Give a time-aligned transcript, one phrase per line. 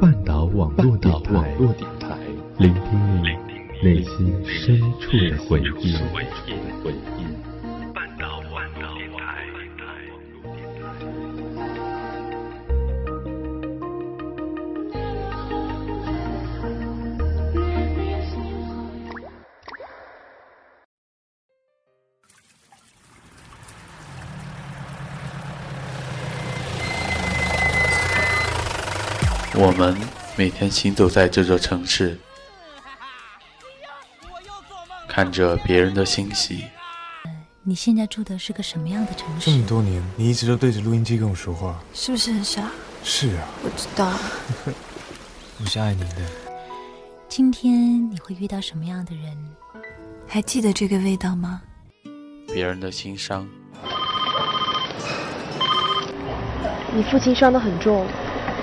[0.00, 1.54] 半岛网络电台，
[2.56, 3.28] 聆听你
[3.86, 5.94] 内心深处的回忆。
[29.80, 29.96] 们
[30.36, 32.18] 每天行走在这座城市，
[35.08, 36.66] 看着别人的欣喜。
[37.62, 39.50] 你现在住的是个什么样的城市？
[39.50, 42.70] 这么多年，你一直都对着录音机跟我说话，是不是很傻？
[43.02, 44.12] 是啊，我知道。
[45.58, 46.16] 我是爱你的。
[47.26, 49.34] 今天你会遇到什么样的人？
[50.28, 51.62] 还记得这个味道吗？
[52.48, 53.48] 别人的心伤。
[56.94, 58.06] 你父亲伤得很重。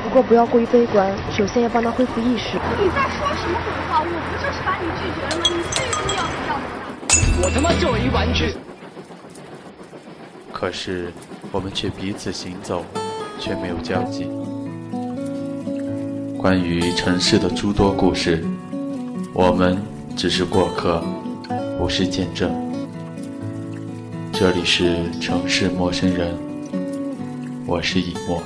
[0.07, 2.57] 不过不要过于悲观，首先要帮他恢复意识。
[2.81, 3.99] 你在说什么鬼话？
[3.99, 5.43] 我不就是把你拒绝了吗？
[5.51, 6.55] 你最终要不要
[7.35, 7.43] 我？
[7.43, 8.55] 我他妈就一玩具。
[10.53, 11.11] 可是
[11.51, 12.85] 我们却彼此行走，
[13.37, 14.31] 却没有交集。
[16.37, 18.41] 关于城市的诸多故事，
[19.33, 19.77] 我们
[20.15, 21.03] 只是过客，
[21.77, 22.49] 不是见证。
[24.31, 26.33] 这里是城市陌生人，
[27.65, 28.41] 我是以沫。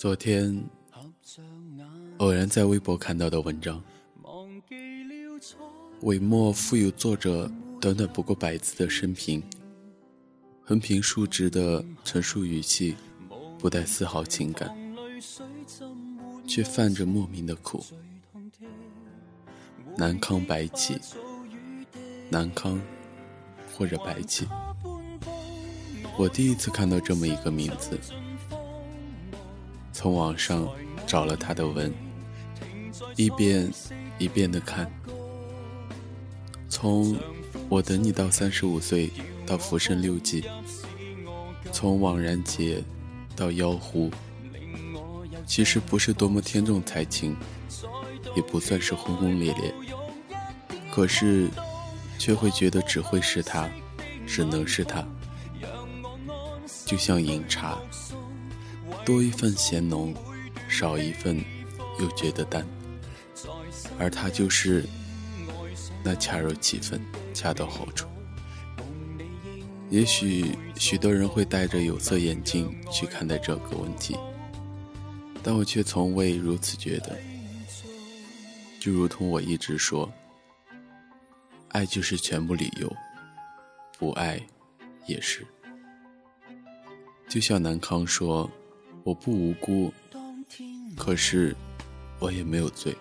[0.00, 0.64] 昨天
[2.16, 3.84] 偶然在微博看到的文章，
[6.00, 9.42] 尾末附有作者短短不过百字的生平，
[10.62, 12.96] 横平竖直的陈述语气，
[13.58, 14.74] 不带丝毫情感，
[16.48, 17.84] 却泛着莫名的苦。
[19.98, 20.98] 南康白起，
[22.30, 22.80] 南康
[23.76, 24.48] 或者白起，
[26.16, 28.00] 我第一次看到这么一个名字。
[30.00, 30.66] 从网上
[31.06, 31.92] 找了他的文，
[33.16, 33.70] 一遍
[34.16, 34.90] 一遍的看。
[36.70, 37.14] 从
[37.68, 39.10] 我等你到三十五岁，
[39.44, 40.42] 到浮生六记，
[41.70, 42.82] 从枉然劫
[43.36, 44.10] 到妖狐，
[45.44, 47.36] 其实不是多么天纵才情，
[48.34, 49.74] 也不算是轰轰烈烈，
[50.90, 51.46] 可是
[52.18, 53.68] 却会觉得只会是他，
[54.26, 55.06] 只能是他，
[56.86, 57.78] 就像饮茶。
[59.04, 60.14] 多一份咸浓，
[60.68, 61.42] 少一份
[61.98, 62.64] 又觉得淡，
[63.98, 64.84] 而他就是
[66.04, 67.00] 那恰如其分，
[67.34, 68.06] 恰到好处。
[69.88, 74.16] 也许许多人会戴着有色眼镜去看待这个问题，
[75.42, 77.18] 但我却从未如此觉得。
[78.78, 80.10] 就如同我一直说，
[81.70, 82.94] 爱就是全部理由，
[83.98, 84.40] 不爱
[85.06, 85.44] 也是。
[87.28, 88.48] 就像南康说。
[89.02, 89.92] 我不无辜，
[90.96, 91.56] 可是
[92.18, 92.96] 我也没有罪。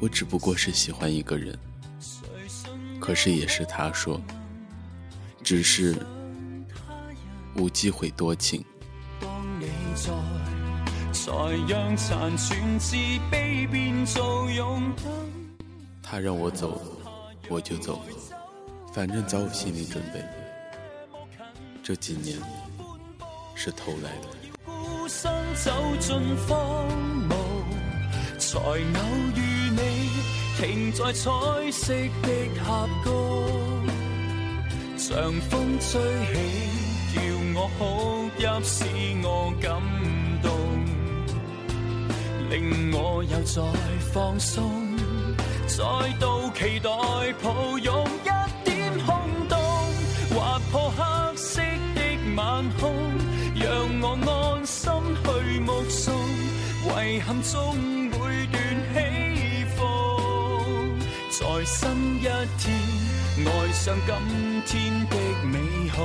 [0.00, 1.58] 我只不过是喜欢一个人，
[3.00, 4.20] 可是也是他说，
[5.42, 5.96] 只是
[7.56, 8.64] 无机会多情。
[16.02, 16.82] 他让我走，
[17.48, 18.06] 我就走了，
[18.92, 20.22] 反正早有心理准备。
[21.82, 22.38] 这几年
[23.54, 24.41] 是偷来的。
[25.14, 26.16] 身走进
[26.48, 26.88] 荒
[27.28, 27.32] 芜，
[28.38, 28.72] 才偶
[29.36, 29.40] 遇
[29.76, 29.80] 你
[30.58, 31.30] 停在彩
[31.70, 31.92] 色
[32.22, 33.10] 的峡谷，
[34.96, 35.12] 像
[35.50, 36.00] 风吹
[36.32, 36.34] 起，
[37.14, 37.20] 叫
[37.54, 37.80] 我哭
[38.38, 38.84] 泣，使
[39.22, 39.70] 我感
[40.40, 40.50] 动，
[42.48, 43.62] 令我又再
[44.14, 44.96] 放松，
[45.68, 45.84] 再
[46.18, 46.88] 度期待
[47.42, 48.28] 抱拥一
[48.64, 49.14] 点空
[49.46, 49.58] 洞，
[50.34, 51.60] 划破黑色
[51.94, 52.00] 的
[52.34, 52.90] 晚空。
[53.54, 53.70] 让
[54.00, 54.41] 我安
[55.24, 56.14] 去目送，
[56.84, 58.16] 遗憾中每
[58.46, 58.56] 段
[58.94, 59.78] 起伏，
[61.30, 61.80] 在新
[62.16, 62.20] 一
[62.58, 62.64] 天
[63.46, 65.54] 爱上今天的美
[65.90, 65.96] 好，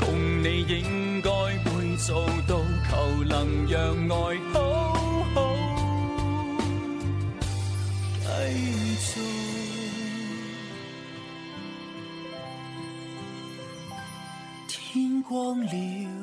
[0.00, 2.60] 共你应该会做到，
[2.90, 3.76] 求能让
[4.08, 4.14] 爱
[4.52, 4.56] 好
[5.34, 5.36] 好
[8.22, 8.26] 继
[8.98, 9.20] 续。
[14.66, 16.17] 天光了。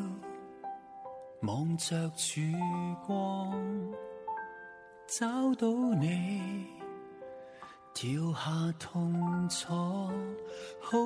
[1.78, 2.42] 着曙
[3.06, 3.52] 光
[5.08, 5.26] 找
[5.56, 5.68] 到
[6.00, 6.66] 你
[7.94, 9.14] 跳下痛
[9.50, 9.74] 楚
[10.80, 10.98] 好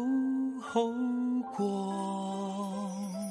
[0.62, 0.82] 好
[1.56, 3.29] 过。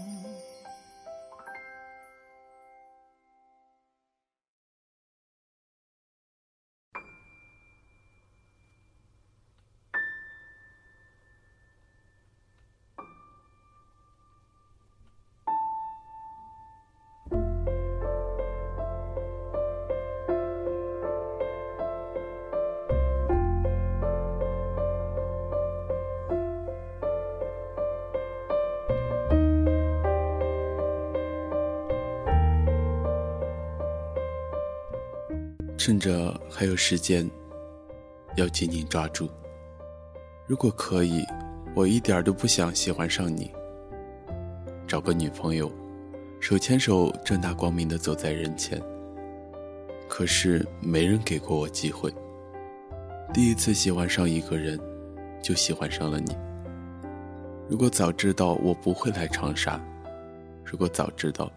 [35.88, 37.26] 趁着还有时间，
[38.37, 39.26] 要紧紧抓住。
[40.46, 41.25] 如果可以，
[41.75, 43.50] 我一点都不想喜欢上你。
[44.87, 45.73] 找个女朋友，
[46.40, 48.79] 手牵手，正大光明的走在人前。
[50.11, 52.12] 可是没人给过我机会。
[53.32, 54.79] 第一次喜欢上一个人，
[55.43, 56.37] 就喜欢上了你。
[57.67, 59.82] 如果早知道我不会来长沙，
[60.67, 61.50] 如果早知道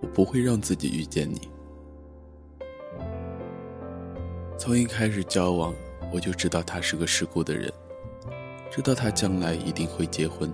[0.00, 1.48] 我不会让自己遇见你，
[4.62, 5.74] 从一开始交往
[6.12, 7.68] 我就知道他是个世故的人，
[8.70, 10.48] 知道他将来一定会结婚，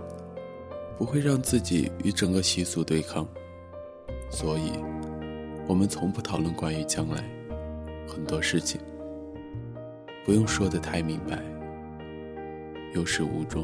[0.97, 3.29] 不会让自己与整个习俗对抗，
[4.31, 4.73] 所以，
[5.67, 7.23] 我们从不讨论关于将来
[8.07, 8.81] 很多事情，
[10.25, 11.43] 不用说的太明白，
[12.95, 13.63] 有始无终。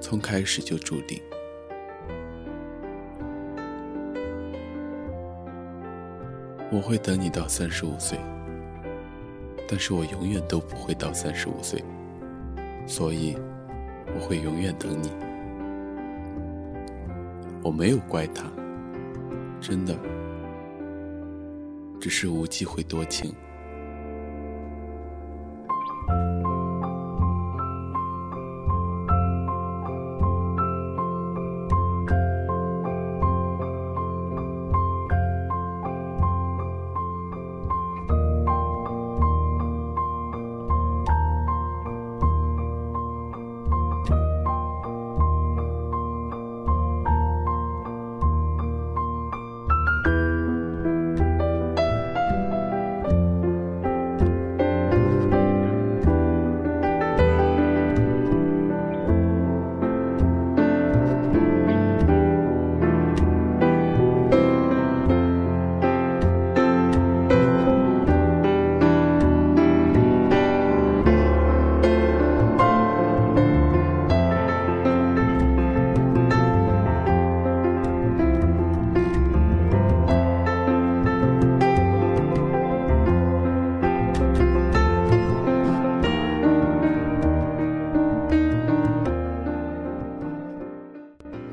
[0.00, 1.20] 从开始就注定，
[6.72, 8.18] 我会等你到三十五岁，
[9.70, 11.84] 但是我永远都不会到三十五岁，
[12.86, 13.36] 所以
[14.14, 15.12] 我会永远等你。
[17.62, 18.44] 我没有怪他，
[19.60, 19.94] 真的，
[22.00, 23.34] 只是无忌会多情。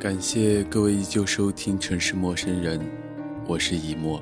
[0.05, 2.79] 感谢各位依旧收听《城市陌生人》，
[3.47, 4.21] 我是一墨。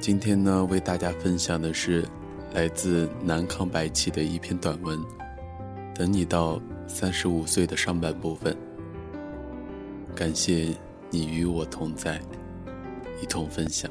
[0.00, 2.04] 今天呢，为大家分享的是
[2.52, 4.98] 来自南康白起的一篇短文，
[5.94, 8.56] 《等你到三十五岁》的上半部分。
[10.12, 10.74] 感谢
[11.08, 12.20] 你与我同在，
[13.22, 13.88] 一同分享。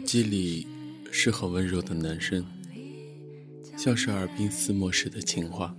[0.00, 0.66] 耳机里
[1.12, 2.42] 是很温柔的男声，
[3.76, 5.76] 像是耳鬓厮磨时的情话。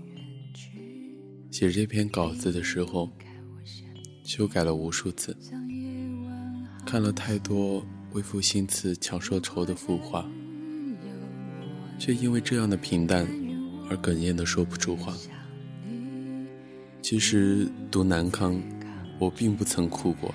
[1.50, 3.10] 写这篇稿子的时候，
[4.24, 5.36] 修改了无数次，
[6.86, 10.30] 看了太多为赋新词强说愁的浮话，
[11.98, 13.28] 却因为这样的平淡
[13.90, 15.18] 而哽咽的说不出话。
[17.02, 18.62] 其实读南康，
[19.18, 20.32] 我并不曾哭过，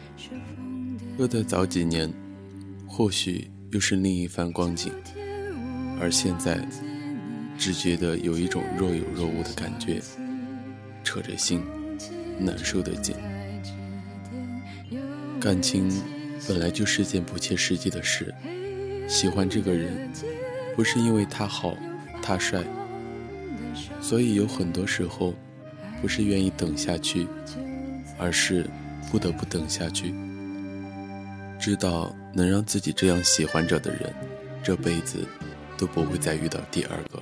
[1.17, 2.13] 若在早几年，
[2.85, 3.49] 或许。
[3.77, 4.91] 又是另一番光景，
[6.01, 6.67] 而现在
[7.59, 10.01] 只觉得有一种若有若无的感觉，
[11.05, 11.63] 扯着心，
[12.39, 13.15] 难受的紧。
[15.39, 15.93] 感情
[16.49, 18.35] 本来就是件不切实际的事，
[19.07, 20.11] 喜欢这个人，
[20.75, 21.77] 不是因为他好，
[22.23, 22.65] 他帅，
[24.01, 25.35] 所以有很多时候，
[26.01, 27.27] 不是愿意等下去，
[28.17, 28.65] 而是
[29.13, 30.15] 不得不等下去。
[31.67, 34.15] 知道能让自己这样喜欢着的人，
[34.63, 35.27] 这辈子
[35.77, 37.21] 都不会再遇到第二个。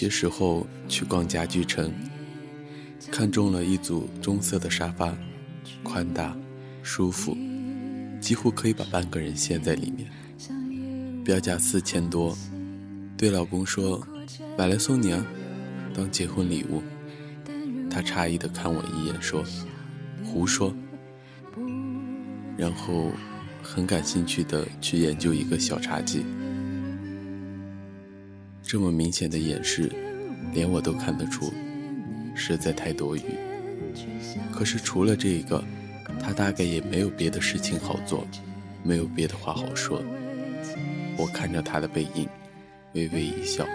[0.00, 1.92] 些时候去逛家具城，
[3.12, 5.14] 看中了一组棕色的沙发，
[5.82, 6.34] 宽大、
[6.82, 7.36] 舒服，
[8.18, 10.10] 几乎可以把半个人陷在里面。
[11.22, 12.34] 标价四千多，
[13.14, 14.02] 对老公说
[14.56, 15.22] ：“买来送你啊，
[15.92, 16.82] 当结婚礼物。”
[17.92, 19.44] 他诧异的看我一眼，说
[20.24, 20.74] ：“胡说。”
[22.56, 23.12] 然后
[23.62, 26.24] 很感兴趣的去研究一个小茶几。
[28.70, 29.90] 这么明显的掩饰，
[30.52, 31.52] 连我都看得出，
[32.36, 33.22] 实在太多余。
[34.52, 35.60] 可是除了这个，
[36.20, 38.24] 他大概也没有别的事情好做，
[38.84, 40.00] 没有别的话好说。
[41.16, 42.28] 我看着他的背影，
[42.92, 43.66] 微微一笑。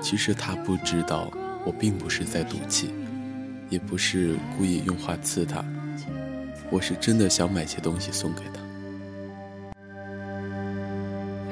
[0.00, 1.28] 其实他不知道，
[1.66, 2.94] 我并不是在赌气，
[3.68, 5.64] 也不是故意用话刺他，
[6.70, 8.61] 我是真的想买些东西送给他。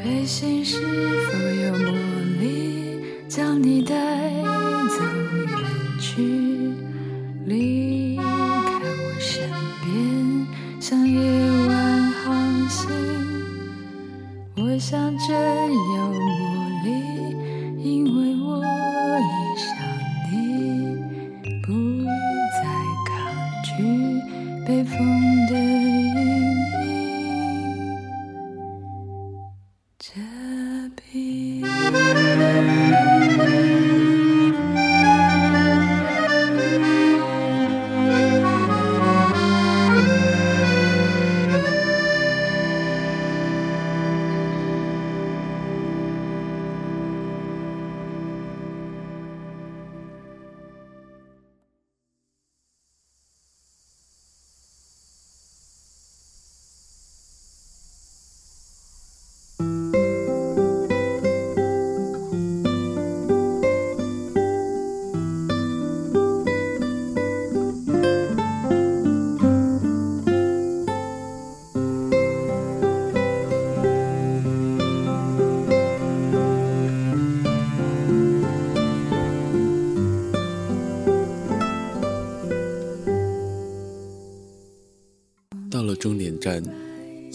[0.02, 1.92] 飞行是否有魔
[2.40, 3.95] 力，将你带
[4.88, 5.04] 走
[5.47, 5.49] 远
[6.00, 6.50] 去，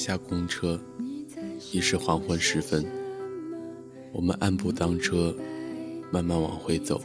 [0.05, 0.79] 下公车，
[1.71, 2.85] 已是黄昏时分。
[4.13, 5.35] 我们按步当车，
[6.11, 7.01] 慢慢往回走。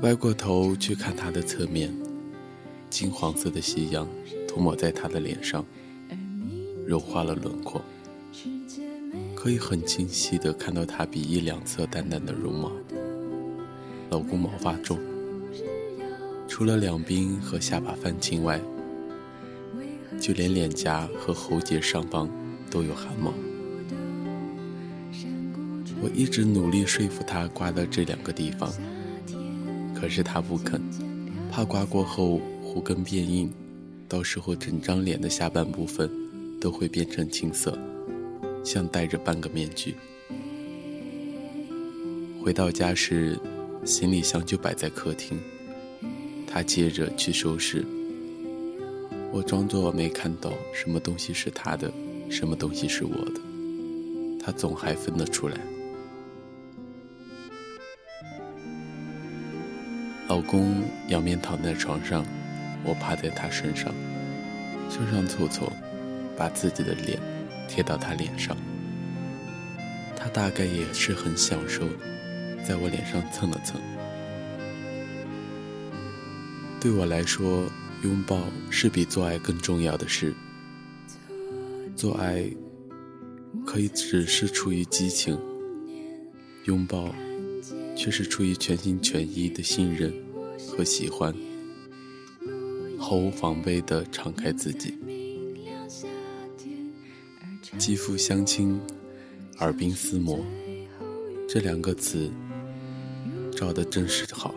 [0.00, 1.96] 歪过头去看他的侧面，
[2.90, 4.08] 金黄色的夕阳
[4.48, 5.64] 涂抹在他的脸上，
[6.84, 7.80] 柔化了轮廓，
[9.36, 12.72] 可以很清晰地看到他鼻翼两侧淡淡的绒毛。
[14.10, 14.98] 老公毛发重，
[16.48, 18.60] 除了两鬓和下巴泛青外，
[20.22, 22.30] 就连脸颊和喉结上方
[22.70, 23.34] 都有汗毛。
[26.00, 28.72] 我一直努力说服他刮到这两个地方，
[29.92, 30.80] 可是他不肯，
[31.50, 33.52] 怕刮过后胡根变硬，
[34.08, 36.08] 到时候整张脸的下半部分
[36.60, 37.76] 都会变成青色，
[38.62, 39.96] 像戴着半个面具。
[42.40, 43.36] 回到家时，
[43.84, 45.36] 行李箱就摆在客厅，
[46.46, 47.84] 他接着去收拾。
[49.34, 51.90] 我装作没看到什么东西是他的，
[52.30, 53.40] 什么东西是我的，
[54.38, 55.56] 他总还分得出来。
[60.28, 62.26] 老公仰面躺在床上，
[62.84, 63.90] 我趴在他身上，
[64.90, 65.72] 身上凑凑，
[66.36, 67.18] 把自己的脸
[67.68, 68.54] 贴到他脸上。
[70.14, 71.88] 他大概也是很享受，
[72.62, 73.80] 在我脸上蹭了蹭。
[76.78, 77.64] 对我来说，
[78.02, 80.34] 拥抱是比做爱更重要的事。
[81.94, 82.50] 做爱
[83.64, 85.38] 可以只是出于激情，
[86.64, 87.14] 拥抱
[87.96, 90.12] 却是出于全心全意的信任
[90.68, 91.32] 和喜欢，
[92.98, 94.94] 毫无防备的敞开自己，
[97.78, 98.80] 肌肤相亲，
[99.58, 100.44] 耳鬓厮磨，
[101.48, 102.28] 这两个词
[103.54, 104.52] 照的真是好。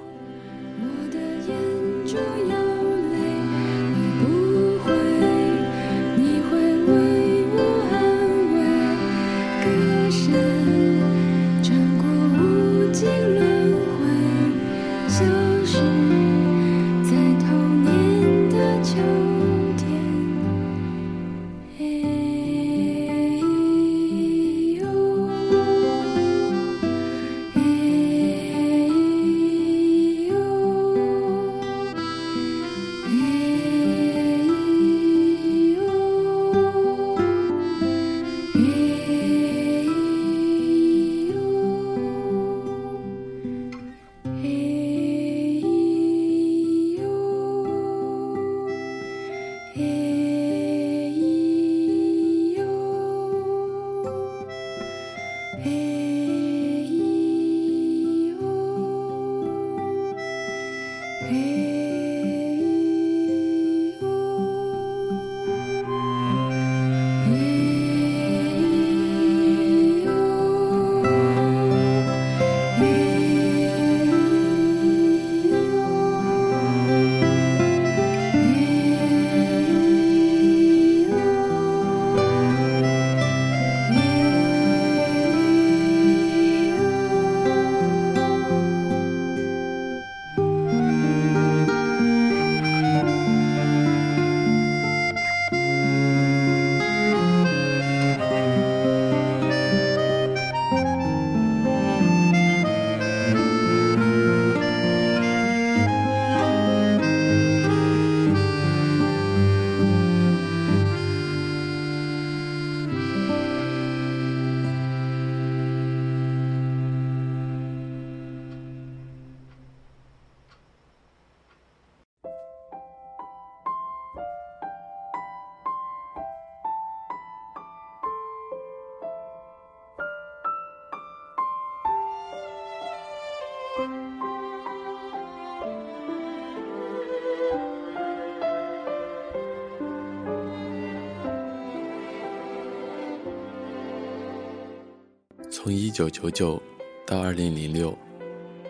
[145.66, 146.62] 从一九九九
[147.08, 147.98] 到二零零六，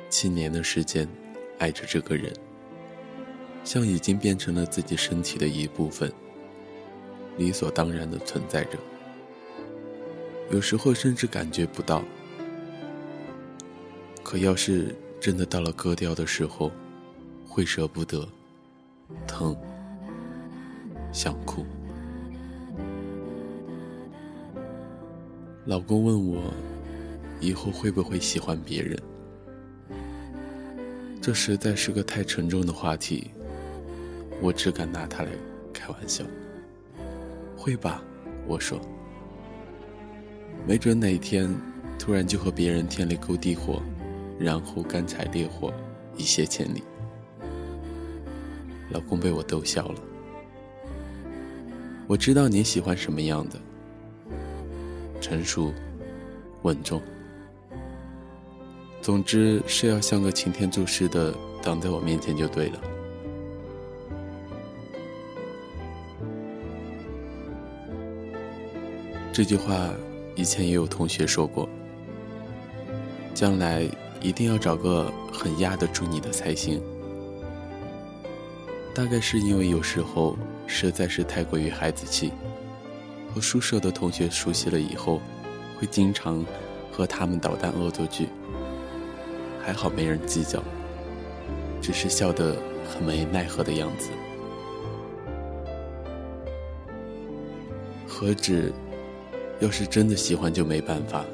[0.10, 1.06] 七年的时间，
[1.60, 2.32] 爱着这个人，
[3.66, 6.10] 像已经变成了自己身体的一部分，
[7.36, 8.80] 理所当然的存在着。
[10.50, 12.02] 有时候甚至感觉不到。
[14.24, 16.72] 可要是真的到了割掉的时候，
[17.46, 18.26] 会舍不得，
[19.28, 19.54] 疼，
[21.12, 21.66] 想哭。
[25.66, 26.54] 老公问我。
[27.46, 28.98] 以后会不会喜欢别人？
[31.22, 33.30] 这实在是个太沉重的话题，
[34.42, 35.30] 我只敢拿它来
[35.72, 36.26] 开玩笑。
[37.56, 38.04] 会吧，
[38.48, 38.82] 我说。
[40.68, 41.48] 没准哪天
[42.00, 43.80] 突然就和别人天雷勾地火，
[44.40, 45.72] 然后干柴烈火，
[46.18, 46.82] 一泻千里。
[48.90, 50.02] 老公被我逗笑了。
[52.08, 53.60] 我知道你喜欢什么样的，
[55.22, 55.72] 成熟，
[56.64, 57.00] 稳重。
[59.06, 62.82] 总之是要像个擎天柱似的挡在我面前就对了。
[69.32, 69.92] 这句话
[70.36, 71.70] 以前也有同学说过。
[73.36, 73.88] 将来
[74.22, 76.82] 一定要找个很压得住你的才行。
[78.92, 82.32] 大概是因为有时候实在是太过于孩子气，
[83.32, 85.22] 和宿舍的同学熟悉了以后，
[85.78, 86.44] 会经常
[86.92, 88.28] 和他们捣蛋恶作剧。
[89.66, 90.64] 还好没人计较，
[91.82, 92.56] 只是笑得
[92.88, 94.12] 很没奈何的样子。
[98.08, 98.72] 何止，
[99.60, 101.26] 要是真的喜欢就没办法；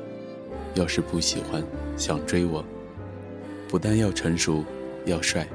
[0.75, 1.61] 要是不喜欢，
[1.97, 2.63] 想追我，
[3.67, 4.63] 不但要成熟，
[5.05, 5.45] 要帅，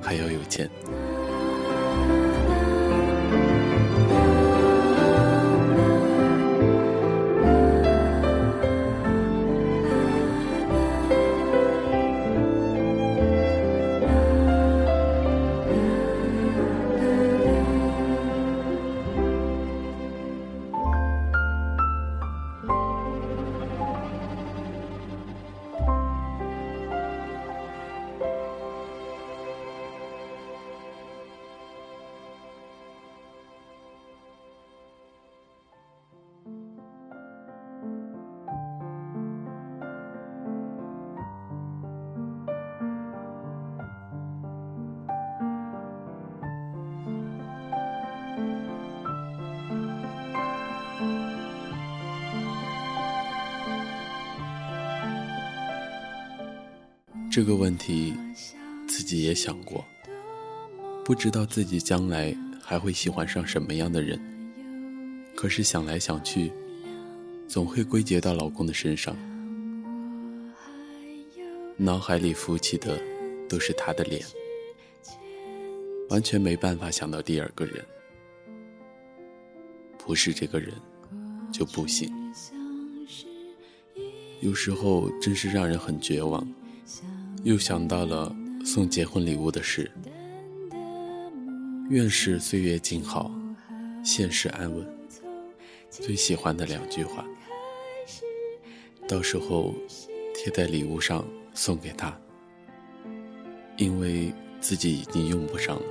[0.00, 0.70] 还要有钱。
[57.30, 58.12] 这个问题
[58.88, 59.84] 自己也想过，
[61.04, 64.20] 不知道自己将来还会喜欢上什么样的人。
[65.36, 66.52] 可是想来想去，
[67.46, 69.16] 总会归结到老公的身上，
[71.76, 73.00] 脑海里浮起的
[73.48, 74.20] 都是他的脸，
[76.08, 77.84] 完全没办法想到第二个人。
[79.98, 80.74] 不是这个人，
[81.52, 82.12] 就不行。
[84.40, 86.44] 有时候真是让人很绝望。
[87.42, 89.90] 又想到了送结婚礼物的事，
[91.88, 93.30] 愿是岁月静好，
[94.04, 94.86] 现世安稳。
[95.88, 97.24] 最喜欢的两句话，
[99.08, 99.74] 到时候
[100.34, 101.24] 贴在礼物上
[101.54, 102.14] 送给他，
[103.78, 105.82] 因为自己已经用不上了。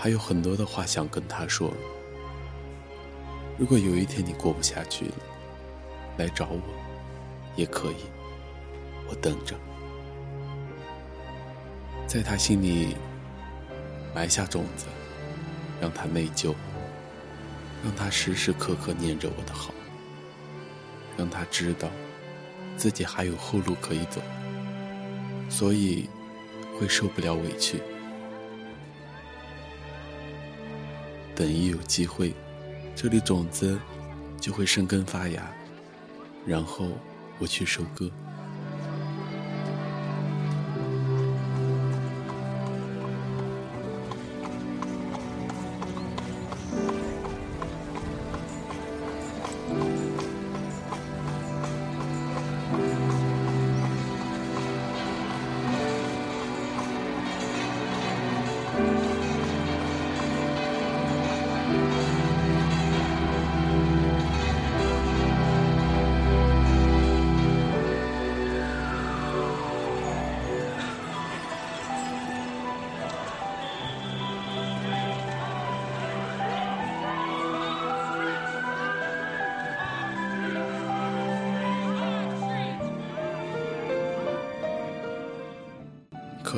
[0.00, 1.74] 还有很多的话想跟他说。
[3.58, 5.14] 如果有一天你过不下去了，
[6.18, 6.60] 来找我，
[7.56, 8.04] 也可以，
[9.08, 9.56] 我等着。
[12.06, 12.94] 在他心里
[14.14, 14.86] 埋下种子，
[15.80, 16.54] 让他内疚，
[17.82, 19.74] 让他时时刻刻念着我的好，
[21.16, 21.88] 让他知道
[22.76, 24.20] 自己还有后路可以走，
[25.50, 26.08] 所以
[26.78, 27.82] 会受不了委屈。
[31.38, 32.34] 等一有机会，
[32.96, 33.78] 这粒种子
[34.40, 35.48] 就会生根发芽，
[36.44, 36.88] 然后
[37.38, 38.10] 我去收割。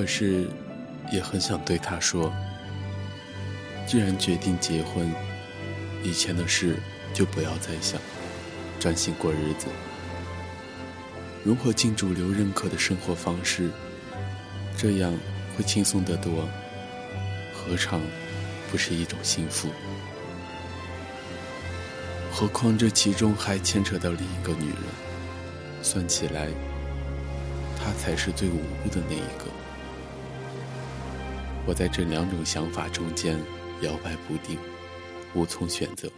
[0.01, 0.49] 可是，
[1.13, 2.33] 也很想对他说：
[3.87, 5.13] 既然决定结婚，
[6.03, 6.77] 以前的事
[7.13, 8.01] 就不要再想，
[8.79, 9.67] 专心过日子。
[11.45, 13.69] 如何进主流认可的生活方式，
[14.75, 15.13] 这样
[15.55, 16.49] 会轻松得多，
[17.53, 18.01] 何尝
[18.71, 19.69] 不是一种幸福？
[22.33, 24.79] 何况这其中还牵扯到另一个女人，
[25.83, 26.49] 算起来，
[27.79, 29.45] 她才是最无辜的那一个。
[31.67, 33.39] 我在这两种想法中间
[33.83, 34.59] 摇摆不定，
[35.35, 36.11] 无从选择。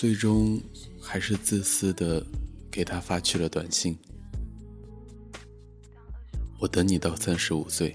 [0.00, 0.58] 最终
[0.98, 2.26] 还是自私的
[2.70, 3.94] 给他发去了短信。
[6.58, 7.94] 我等你到三十五岁，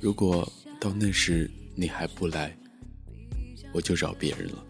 [0.00, 2.52] 如果到那时你还不来，
[3.72, 4.66] 我就找别人了。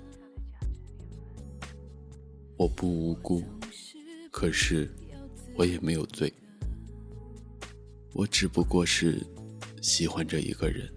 [2.58, 3.42] 我不无辜，
[4.30, 4.94] 可是
[5.54, 6.30] 我也没有罪，
[8.12, 9.18] 我只不过是
[9.80, 10.92] 喜欢着一个人。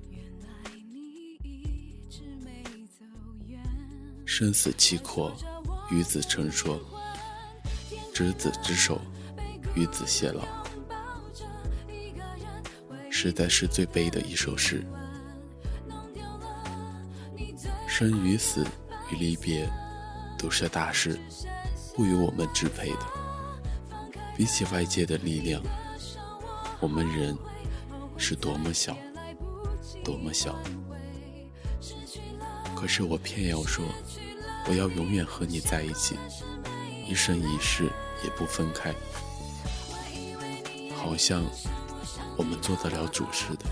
[4.42, 5.32] 生死契阔，
[5.92, 6.82] 与子成说，
[8.12, 9.00] 执子之手，
[9.76, 10.42] 与子偕老。
[13.12, 14.84] 实在是最悲的一首诗。
[17.88, 18.66] 生与死
[19.12, 19.70] 与离别，
[20.40, 21.20] 都是大事，
[21.94, 23.06] 不由我们支配的。
[24.36, 25.62] 比起外界的力量，
[26.80, 27.38] 我们人
[28.18, 28.98] 是多么小，
[30.04, 30.58] 多么小。
[32.76, 33.86] 可是我偏要说，
[34.68, 36.18] 我要永远和你在一起，
[37.08, 37.86] 一生一世
[38.24, 38.94] 也不分开。
[40.96, 41.44] 好像。
[42.38, 43.66] 我们做得了主似的。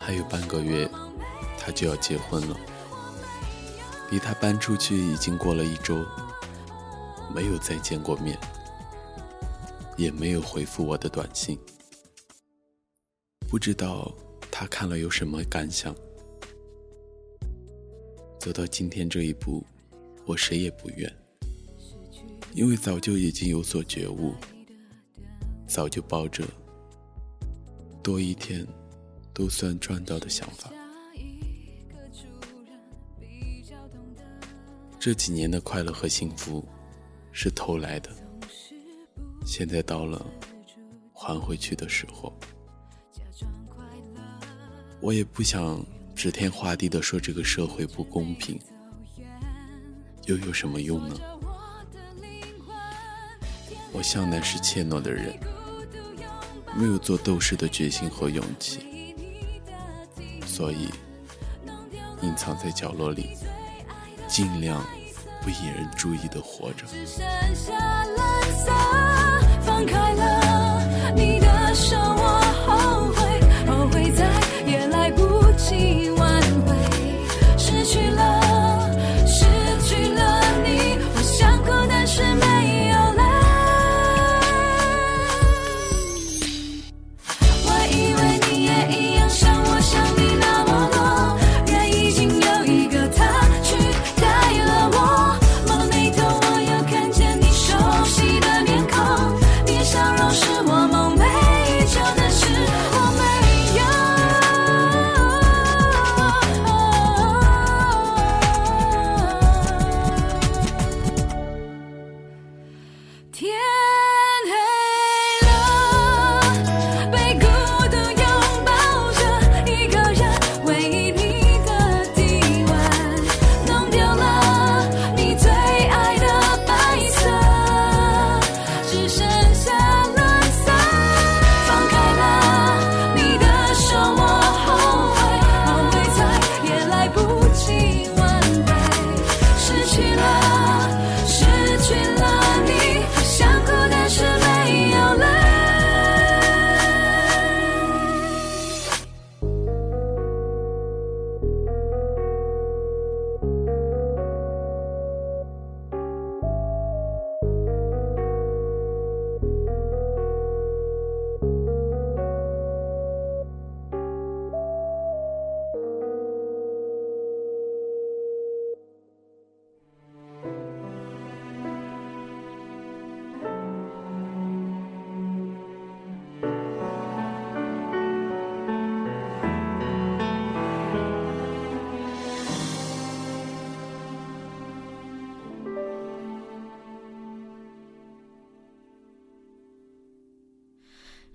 [0.00, 0.90] 还有半个月，
[1.58, 2.56] 他就要结婚了。
[4.10, 6.04] 离他搬出去已经过了一周，
[7.32, 8.36] 没有再见过面，
[9.96, 11.56] 也没有回复我的短信。
[13.48, 14.14] 不知道
[14.50, 15.92] 他看了有什么感想。
[18.38, 19.64] 走到今天这一步。
[20.26, 21.10] 我谁也不怨，
[22.52, 24.34] 因为早就已经有所觉悟，
[25.66, 26.44] 早就抱着
[28.02, 28.66] 多一天
[29.32, 30.70] 都算赚到的想法。
[35.00, 36.62] 这几年的快乐和幸福
[37.32, 38.10] 是偷来的，
[39.46, 40.22] 现在到了
[41.14, 42.38] 还回去的时候。
[45.00, 45.84] 我也不想
[46.14, 48.58] 指天画地的说这个社会不公平。
[50.26, 51.16] 又有什么用呢？
[53.92, 55.34] 我向来是怯懦的人，
[56.76, 59.14] 没有做斗士的决心和勇气，
[60.46, 60.90] 所以
[62.20, 63.36] 隐藏在角落里，
[64.28, 64.84] 尽量
[65.42, 66.84] 不引人注意的活着。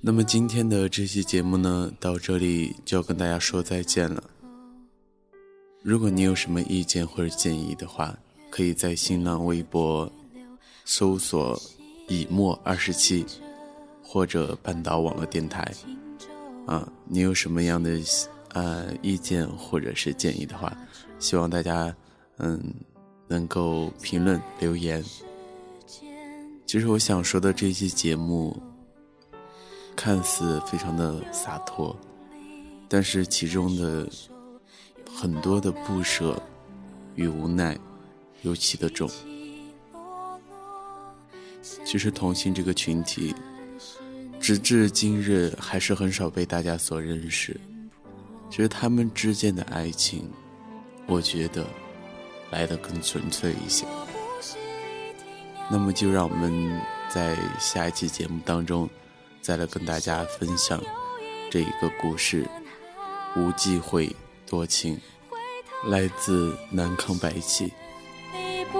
[0.06, 4.22] 那么今天的这期节目呢，到这里就要跟大家说再见了。
[5.82, 8.14] 如果你有什么意见或者建议的话，
[8.50, 10.12] 可以在新浪微博
[10.84, 11.58] 搜索
[12.10, 13.26] “以沫二十七”
[14.04, 15.72] 或者半岛网络电台。
[16.66, 17.98] 啊，你有什么样的
[18.50, 20.76] 呃意见或者是建议的话，
[21.18, 21.96] 希望大家
[22.40, 22.62] 嗯
[23.30, 25.02] 能够评论留言。
[26.66, 28.62] 其实我想说的这期节目。
[29.96, 31.96] 看似非常的洒脱，
[32.88, 34.08] 但是其中的
[35.12, 36.42] 很多的不舍
[37.16, 37.78] 与无奈
[38.42, 39.10] 尤其的重。
[41.86, 43.34] 其实同性这个群体，
[44.40, 47.60] 直至今日还是很少被大家所认识。
[48.50, 50.30] 其实他们之间的爱情，
[51.08, 51.66] 我觉得
[52.52, 53.86] 来的更纯粹一些。
[55.72, 58.90] 那么就让我们在下一期节目当中，
[59.44, 60.82] 再来跟大家分享
[61.52, 62.46] 这一个故事
[63.40, 64.10] 《无忌讳
[64.50, 64.96] 多情》，
[65.90, 67.66] 来自南康白起。
[68.34, 68.80] 你不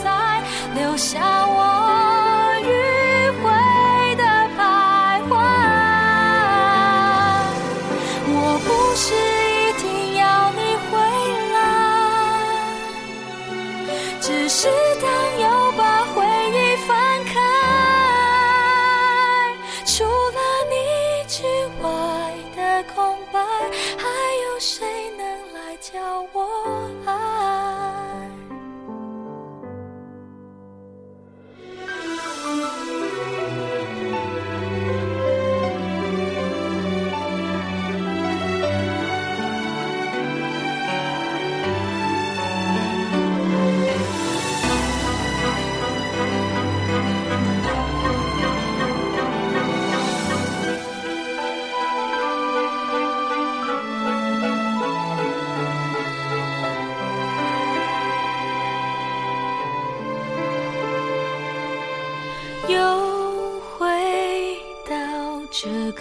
[0.00, 0.40] 再
[0.76, 1.87] 留下我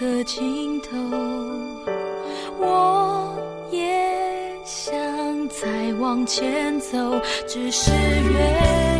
[0.08, 0.96] 的尽头，
[2.60, 3.38] 我
[3.72, 3.84] 也
[4.64, 4.96] 想
[5.50, 8.97] 再往前走，只是越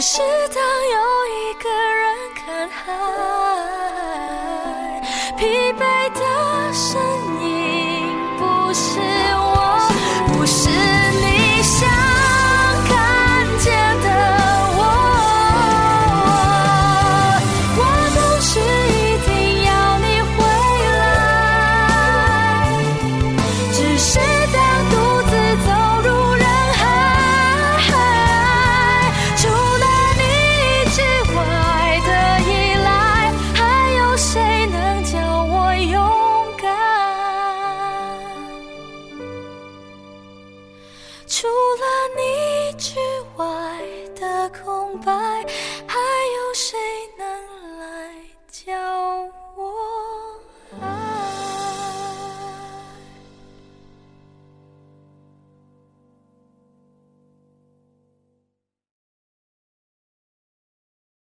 [0.00, 0.56] 只是当
[0.88, 0.98] 有
[1.28, 3.19] 一个人看海，